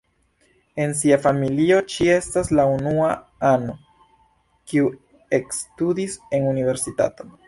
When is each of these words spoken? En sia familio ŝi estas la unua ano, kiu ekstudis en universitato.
En 0.83 0.93
sia 1.01 1.17
familio 1.25 1.75
ŝi 1.95 2.07
estas 2.13 2.49
la 2.59 2.65
unua 2.77 3.09
ano, 3.49 3.75
kiu 4.71 4.89
ekstudis 5.39 6.17
en 6.39 6.49
universitato. 6.55 7.29